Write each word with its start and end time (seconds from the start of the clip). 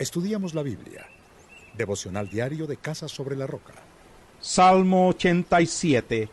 Estudiamos 0.00 0.54
la 0.54 0.62
Biblia. 0.62 1.06
Devocional 1.76 2.30
diario 2.30 2.66
de 2.66 2.78
Casa 2.78 3.06
sobre 3.06 3.36
la 3.36 3.46
Roca. 3.46 3.74
Salmo 4.40 5.08
87. 5.08 6.30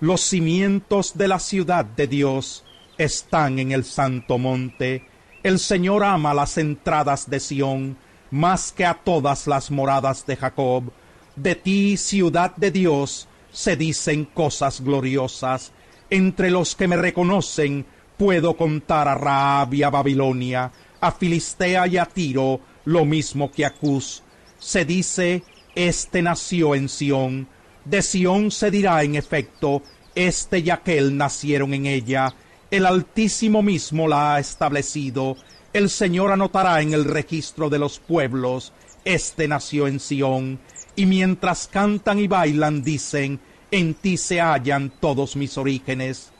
Los 0.00 0.20
cimientos 0.22 1.16
de 1.16 1.28
la 1.28 1.38
ciudad 1.38 1.84
de 1.84 2.08
Dios 2.08 2.64
están 2.98 3.60
en 3.60 3.70
el 3.70 3.84
santo 3.84 4.36
monte. 4.36 5.06
El 5.44 5.60
Señor 5.60 6.02
ama 6.02 6.34
las 6.34 6.58
entradas 6.58 7.30
de 7.30 7.38
Sión 7.38 7.96
más 8.32 8.72
que 8.72 8.84
a 8.84 8.94
todas 8.94 9.46
las 9.46 9.70
moradas 9.70 10.26
de 10.26 10.34
Jacob. 10.34 10.90
De 11.36 11.54
ti, 11.54 11.96
ciudad 11.96 12.56
de 12.56 12.72
Dios, 12.72 13.28
se 13.52 13.76
dicen 13.76 14.24
cosas 14.24 14.80
gloriosas. 14.80 15.70
Entre 16.10 16.50
los 16.50 16.74
que 16.74 16.88
me 16.88 16.96
reconocen, 16.96 17.86
puedo 18.16 18.56
contar 18.56 19.06
a 19.06 19.14
Raab 19.14 19.72
y 19.72 19.84
a 19.84 19.90
Babilonia, 19.90 20.72
a 21.00 21.12
Filistea 21.12 21.86
y 21.86 21.96
a 21.96 22.06
Tiro, 22.06 22.73
lo 22.84 23.04
mismo 23.04 23.50
que 23.50 23.64
a 23.64 23.72
Cus. 23.74 24.22
Se 24.58 24.84
dice, 24.84 25.42
este 25.74 26.22
nació 26.22 26.74
en 26.74 26.88
Sión. 26.88 27.48
De 27.84 28.02
Sión 28.02 28.50
se 28.50 28.70
dirá 28.70 29.02
en 29.02 29.14
efecto, 29.14 29.82
este 30.14 30.60
y 30.60 30.70
aquel 30.70 31.16
nacieron 31.16 31.74
en 31.74 31.86
ella. 31.86 32.34
El 32.70 32.86
Altísimo 32.86 33.62
mismo 33.62 34.08
la 34.08 34.34
ha 34.34 34.40
establecido. 34.40 35.36
El 35.72 35.90
Señor 35.90 36.32
anotará 36.32 36.80
en 36.80 36.94
el 36.94 37.04
registro 37.04 37.68
de 37.68 37.78
los 37.78 37.98
pueblos, 37.98 38.72
este 39.04 39.48
nació 39.48 39.86
en 39.86 40.00
Sión. 40.00 40.60
Y 40.96 41.06
mientras 41.06 41.66
cantan 41.66 42.20
y 42.20 42.28
bailan 42.28 42.82
dicen, 42.82 43.40
en 43.70 43.94
ti 43.94 44.16
se 44.16 44.40
hallan 44.40 44.92
todos 45.00 45.34
mis 45.34 45.58
orígenes. 45.58 46.30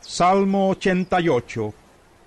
Salmo 0.00 0.70
88 0.70 1.74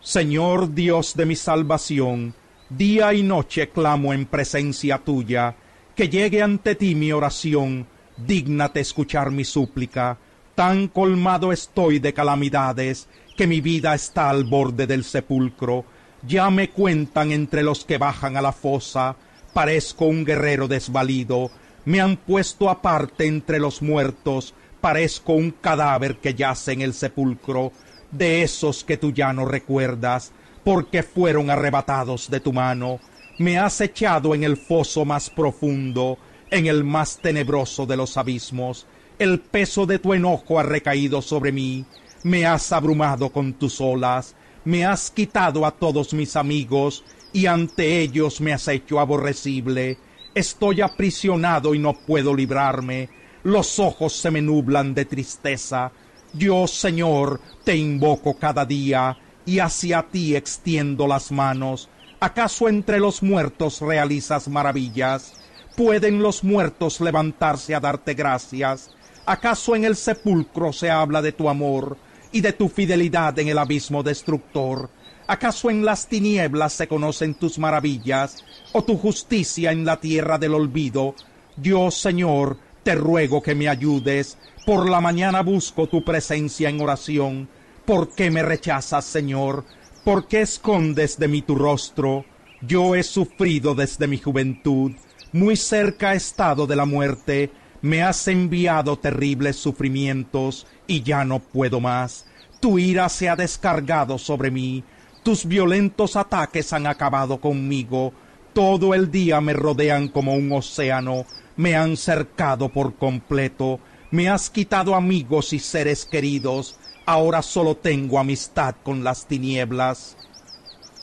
Señor 0.01 0.73
Dios 0.73 1.13
de 1.15 1.25
mi 1.25 1.35
salvación, 1.35 2.33
día 2.69 3.13
y 3.13 3.23
noche 3.23 3.69
clamo 3.69 4.13
en 4.13 4.25
presencia 4.25 4.99
tuya, 4.99 5.55
que 5.95 6.07
llegue 6.07 6.41
ante 6.41 6.75
ti 6.75 6.95
mi 6.95 7.11
oración, 7.11 7.87
dígnate 8.15 8.79
escuchar 8.79 9.31
mi 9.31 9.43
súplica. 9.43 10.17
Tan 10.55 10.87
colmado 10.87 11.51
estoy 11.51 11.99
de 11.99 12.13
calamidades, 12.13 13.07
que 13.35 13.47
mi 13.47 13.61
vida 13.61 13.95
está 13.95 14.29
al 14.29 14.43
borde 14.43 14.85
del 14.85 15.03
sepulcro. 15.03 15.85
Ya 16.27 16.49
me 16.49 16.69
cuentan 16.69 17.31
entre 17.31 17.63
los 17.63 17.85
que 17.85 17.97
bajan 17.97 18.37
a 18.37 18.41
la 18.41 18.51
fosa, 18.51 19.15
parezco 19.53 20.05
un 20.05 20.25
guerrero 20.25 20.67
desvalido, 20.67 21.49
me 21.85 22.01
han 22.01 22.17
puesto 22.17 22.69
aparte 22.69 23.25
entre 23.25 23.57
los 23.59 23.81
muertos, 23.81 24.53
parezco 24.81 25.33
un 25.33 25.51
cadáver 25.51 26.17
que 26.17 26.33
yace 26.33 26.73
en 26.73 26.81
el 26.81 26.93
sepulcro, 26.93 27.71
de 28.11 28.43
esos 28.43 28.83
que 28.83 28.97
tú 28.97 29.11
ya 29.11 29.31
no 29.33 29.45
recuerdas, 29.45 30.33
porque 30.63 31.03
fueron 31.03 31.49
arrebatados 31.49 32.29
de 32.29 32.39
tu 32.39 32.53
mano. 32.53 32.99
Me 33.37 33.57
has 33.57 33.79
echado 33.81 34.35
en 34.35 34.43
el 34.43 34.57
foso 34.57 35.05
más 35.05 35.29
profundo, 35.29 36.17
en 36.51 36.67
el 36.67 36.83
más 36.83 37.19
tenebroso 37.19 37.85
de 37.85 37.97
los 37.97 38.17
abismos. 38.17 38.85
El 39.17 39.39
peso 39.39 39.85
de 39.85 39.99
tu 39.99 40.13
enojo 40.13 40.59
ha 40.59 40.63
recaído 40.63 41.21
sobre 41.21 41.51
mí. 41.51 41.85
Me 42.23 42.45
has 42.45 42.71
abrumado 42.71 43.29
con 43.29 43.53
tus 43.53 43.79
olas. 43.79 44.35
Me 44.65 44.85
has 44.85 45.09
quitado 45.09 45.65
a 45.65 45.71
todos 45.71 46.13
mis 46.13 46.35
amigos, 46.35 47.03
y 47.31 47.45
ante 47.45 47.99
ellos 47.99 48.41
me 48.41 48.53
has 48.53 48.67
hecho 48.67 48.99
aborrecible. 48.99 49.97
Estoy 50.35 50.81
aprisionado 50.81 51.73
y 51.73 51.79
no 51.79 51.93
puedo 51.93 52.35
librarme. 52.35 53.09
Los 53.43 53.79
ojos 53.79 54.13
se 54.13 54.31
me 54.31 54.41
nublan 54.41 54.93
de 54.93 55.05
tristeza. 55.05 55.91
Yo, 56.33 56.67
Señor, 56.67 57.39
te 57.63 57.75
invoco 57.75 58.37
cada 58.37 58.65
día 58.65 59.17
y 59.49 59.57
hacia 59.57 60.03
ti 60.03 60.35
extiendo 60.35 61.07
las 61.07 61.31
manos. 61.31 61.89
¿Acaso 62.19 62.69
entre 62.69 62.99
los 62.99 63.23
muertos 63.23 63.81
realizas 63.81 64.47
maravillas? 64.47 65.33
¿Pueden 65.75 66.21
los 66.21 66.43
muertos 66.43 67.01
levantarse 67.01 67.73
a 67.73 67.79
darte 67.79 68.13
gracias? 68.13 68.91
¿Acaso 69.25 69.75
en 69.75 69.85
el 69.85 69.95
sepulcro 69.95 70.71
se 70.71 70.91
habla 70.91 71.23
de 71.23 71.31
tu 71.31 71.49
amor 71.49 71.97
y 72.31 72.41
de 72.41 72.53
tu 72.53 72.69
fidelidad 72.69 73.39
en 73.39 73.47
el 73.47 73.57
abismo 73.57 74.03
destructor? 74.03 74.91
¿Acaso 75.25 75.71
en 75.71 75.83
las 75.83 76.07
tinieblas 76.07 76.73
se 76.73 76.87
conocen 76.87 77.33
tus 77.33 77.57
maravillas 77.57 78.43
o 78.71 78.83
tu 78.83 78.97
justicia 78.97 79.71
en 79.71 79.83
la 79.83 79.99
tierra 79.99 80.37
del 80.37 80.53
olvido? 80.53 81.15
Yo, 81.57 81.89
Señor, 81.89 82.57
te 82.83 82.93
ruego 82.93 83.41
que 83.41 83.55
me 83.55 83.67
ayudes. 83.67 84.37
Por 84.63 84.87
la 84.87 85.01
mañana 85.01 85.41
busco 85.41 85.87
tu 85.87 86.03
presencia 86.03 86.69
en 86.69 86.81
oración. 86.81 87.49
¿Por 87.89 88.09
qué 88.09 88.29
me 88.29 88.43
rechazas, 88.43 89.03
Señor? 89.03 89.65
¿Por 90.03 90.27
qué 90.27 90.41
escondes 90.41 91.17
de 91.17 91.27
mí 91.27 91.41
tu 91.41 91.55
rostro? 91.55 92.23
Yo 92.61 92.93
he 92.93 93.01
sufrido 93.01 93.73
desde 93.73 94.05
mi 94.05 94.19
juventud. 94.19 94.91
Muy 95.31 95.55
cerca 95.55 96.13
he 96.13 96.17
estado 96.17 96.67
de 96.67 96.75
la 96.75 96.85
muerte. 96.85 97.49
Me 97.81 98.03
has 98.03 98.27
enviado 98.27 98.99
terribles 98.99 99.55
sufrimientos 99.55 100.67
y 100.85 101.01
ya 101.01 101.25
no 101.25 101.39
puedo 101.39 101.79
más. 101.79 102.27
Tu 102.59 102.77
ira 102.77 103.09
se 103.09 103.27
ha 103.27 103.35
descargado 103.35 104.19
sobre 104.19 104.51
mí. 104.51 104.83
Tus 105.23 105.47
violentos 105.47 106.15
ataques 106.15 106.71
han 106.73 106.85
acabado 106.85 107.41
conmigo. 107.41 108.13
Todo 108.53 108.93
el 108.93 109.09
día 109.09 109.41
me 109.41 109.53
rodean 109.53 110.09
como 110.09 110.35
un 110.35 110.51
océano 110.51 111.25
me 111.59 111.75
han 111.75 111.97
cercado 111.97 112.69
por 112.69 112.95
completo, 112.95 113.81
me 114.11 114.27
has 114.27 114.49
quitado 114.49 114.95
amigos 114.95 115.53
y 115.53 115.59
seres 115.59 116.05
queridos, 116.05 116.75
ahora 117.05 117.41
solo 117.41 117.75
tengo 117.75 118.19
amistad 118.19 118.75
con 118.83 119.03
las 119.03 119.25
tinieblas. 119.27 120.17